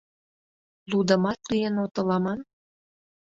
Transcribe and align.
Лудымат 0.89 1.39
лӱен 1.49 1.75
отыл 1.85 2.09
аман? 2.15 2.39